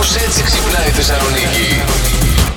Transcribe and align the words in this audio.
Κάπως 0.00 0.16
έτσι 0.16 0.42
ξυπνάει 0.42 0.86
η 0.86 0.90
Θεσσαλονίκη. 0.90 1.82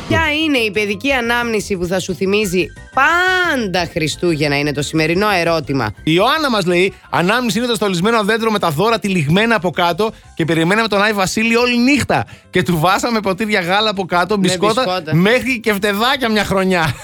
Ποια 0.07 0.21
είναι 0.43 0.57
η 0.57 0.71
παιδική 0.71 1.11
ανάμνηση 1.11 1.77
που 1.77 1.85
θα 1.85 1.99
σου 1.99 2.15
θυμίζει 2.15 2.65
πάντα 2.93 3.89
Χριστούγεννα, 3.91 4.57
είναι 4.59 4.71
το 4.71 4.81
σημερινό 4.81 5.27
ερώτημα. 5.29 5.93
Η 5.97 6.11
Ιωάννα 6.15 6.49
μας 6.49 6.65
λέει: 6.65 6.93
Ανάμνηση 7.09 7.57
είναι 7.57 7.67
το 7.67 7.75
στολισμένο 7.75 8.23
δέντρο 8.23 8.51
με 8.51 8.59
τα 8.59 8.69
δώρα 8.69 8.99
τυλιγμένα 8.99 9.55
από 9.55 9.69
κάτω 9.69 10.11
και 10.35 10.45
περιμέναμε 10.45 10.87
τον 10.87 11.01
Άι 11.01 11.13
Βασίλη 11.13 11.55
όλη 11.55 11.77
νύχτα. 11.77 12.25
Και 12.49 12.63
του 12.63 12.79
βάσαμε 12.79 13.19
ποτήρια 13.19 13.61
γάλα 13.61 13.89
από 13.89 14.05
κάτω, 14.05 14.37
μπισκότα, 14.37 14.83
μπισκότα. 14.83 15.15
μέχρι 15.15 15.59
και 15.59 15.73
φτεδάκια 15.73 16.29
μια 16.29 16.45
χρονιά. 16.45 16.95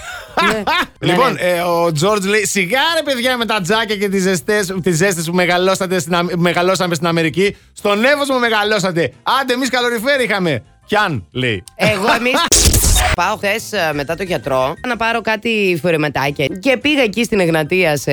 Ναι. 0.47 0.63
λοιπόν, 0.99 1.33
Ναι, 1.33 1.39
ε, 1.41 1.59
ο 1.61 1.91
Τζόρτζ 1.91 2.25
λέει: 2.25 2.45
Σιγά 2.45 2.79
ρε 2.95 3.03
παιδιά 3.11 3.37
με 3.37 3.45
τα 3.45 3.61
τζάκια 3.61 3.95
και 3.95 4.09
τις 4.09 4.21
ζεστές, 4.21 4.73
τις 4.83 4.95
ζέστες 4.97 5.25
που 5.25 5.33
μεγαλώσατε 5.35 5.99
στην, 5.99 6.15
Αμ- 6.15 6.29
μεγαλώσαμε 6.37 6.95
στην 6.95 7.07
Αμερική. 7.07 7.55
Στον 7.73 8.05
Εύωσμο 8.05 8.39
μεγαλώσατε. 8.39 9.13
Άντε, 9.41 9.53
εμείς 9.53 9.69
καλοριφέρ 9.69 10.21
είχαμε. 10.21 10.63
Πιάν, 10.87 11.25
λέει. 11.31 11.63
Εγώ 11.75 12.13
εμεί. 12.17 12.31
Πάω 13.15 13.35
χθες 13.35 13.69
μετά 13.93 14.15
το 14.15 14.23
γιατρό 14.23 14.73
να 14.87 14.95
πάρω 14.95 15.21
κάτι 15.21 15.79
φορεματάκια. 15.81 16.45
Και 16.45 16.77
πήγα 16.77 17.01
εκεί 17.01 17.23
στην 17.23 17.39
Εγνατία 17.39 17.97
σε 17.97 18.11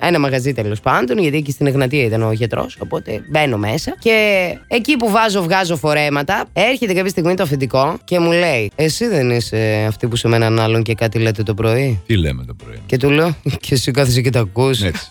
ένα 0.00 0.18
μαγαζί 0.18 0.52
τέλος 0.52 0.80
πάντων, 0.80 1.18
γιατί 1.18 1.36
εκεί 1.36 1.50
στην 1.50 1.66
Εγνατία 1.66 2.04
ήταν 2.04 2.22
ο 2.22 2.32
γιατρός. 2.32 2.76
Οπότε 2.78 3.24
μπαίνω 3.30 3.56
μέσα. 3.56 3.94
Και 3.98 4.46
εκεί 4.68 4.96
που 4.96 5.10
βάζω, 5.10 5.42
βγάζω 5.42 5.76
φορέματα, 5.76 6.44
έρχεται 6.52 6.92
κάποια 6.92 7.10
στιγμή 7.10 7.34
το 7.34 7.42
αφεντικό 7.42 7.98
και 8.04 8.18
μου 8.18 8.30
λέει: 8.30 8.70
Εσύ 8.74 9.06
δεν 9.06 9.30
είσαι 9.30 9.84
αυτή 9.88 10.06
που 10.06 10.16
σε 10.16 10.28
με 10.28 10.36
έναν 10.36 10.60
άλλον 10.60 10.82
και 10.82 10.94
κάτι 10.94 11.18
λέτε 11.18 11.42
το 11.42 11.54
πρωί; 11.54 12.00
Τι 12.06 12.16
λέμε 12.16 12.44
το 12.44 12.54
πρωί; 12.54 12.78
Και 12.86 12.96
του 12.96 13.10
λέω: 13.10 13.36
Και 13.60 13.74
εσύ 13.74 13.90
κάθεσαι 13.90 14.20
και 14.20 14.30
τα 14.30 14.40
ακούς 14.40 14.82
Έτσι. 14.82 15.10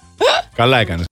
Καλά 0.56 0.80
έκανες. 0.80 1.06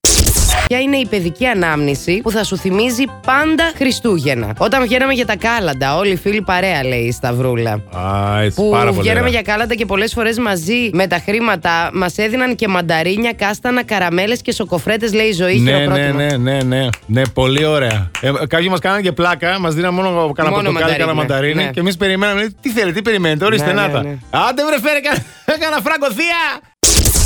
Ποια 0.70 0.80
είναι 0.82 0.98
η 0.98 1.06
παιδική 1.06 1.46
ανάμνηση 1.46 2.20
που 2.24 2.32
θα 2.32 2.44
σου 2.44 2.58
θυμίζει 2.58 3.04
πάντα 3.26 3.72
Χριστούγεννα; 3.78 4.54
Όταν 4.58 4.84
βγαίναμε 4.84 5.14
για 5.14 5.26
τα 5.26 5.36
κάλαντα, 5.36 5.96
όλοι 5.96 6.12
οι 6.12 6.16
φίλοι 6.16 6.42
παρέα, 6.42 6.84
λέει 6.84 7.00
η 7.00 7.12
Σταυρούλα. 7.12 7.72
Α, 7.72 8.42
έτσι, 8.42 8.62
Που 8.62 8.70
πάρα 8.70 8.90
πολύ. 8.90 9.00
βγαίναμε 9.02 9.20
ωραία. 9.20 9.32
για 9.32 9.42
κάλαντα 9.42 9.76
και 9.76 9.86
πολλές 9.86 10.14
φορές 10.14 10.38
μαζί 10.38 10.90
με 10.94 11.08
τα 11.08 11.20
χρήματα 11.26 11.90
μας 11.94 12.18
έδιναν 12.18 12.56
και 12.56 12.68
μανταρίνια, 12.68 13.34
κάστανα, 13.34 13.84
καραμέλες 13.84 14.42
και 14.42 14.52
σοκοφρέτες, 14.52 15.14
λέει 15.14 15.28
η 15.28 15.32
ζωή. 15.34 15.60
Ναι, 15.60 15.72
ναι, 15.72 15.78
χειροκρότημα. 15.78 16.14
ναι, 16.24 16.38
ναι, 16.38 16.62
ναι, 16.64 16.88
ναι, 17.06 17.22
πολύ 17.34 17.66
ωραία. 17.66 18.12
Ε, 18.22 18.32
κάποιοι 18.48 18.68
μας 18.70 18.80
κάνανε 18.80 19.02
και 19.02 19.12
πλάκα, 19.12 19.60
μας 19.60 19.74
δίναν 19.74 19.94
μόνο 19.94 20.10
κανένα 20.10 20.56
Μόνο 20.56 20.72
πορτοκάλι, 20.72 20.74
μανταρίνι, 20.74 20.98
κανένα 20.98 21.14
μανταρίνι. 21.18 21.64
ναι. 21.64 21.70
Και 21.72 21.80
εμείς 21.80 21.98
περιμέναμε, 21.98 22.40
λέει, 22.40 22.56
τι 22.62 22.70
θέλετε, 22.70 22.92
τι 22.94 23.02
περιμένετε, 23.02 23.46
ορίστε 23.46 23.68
Ναι, 23.68 23.74
να 23.74 23.88
ναι, 23.88 23.94
τα. 23.94 24.02
ναι. 24.04 24.18
Άντε 24.30 24.66
βρε, 24.66 24.80
φέρε 24.80 25.00
κα- 25.00 25.58
κάνα 25.64 25.82
φράγκο 25.82 26.12
θεία! 26.12 26.69